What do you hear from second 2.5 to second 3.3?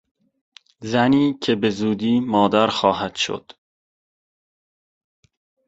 خواهد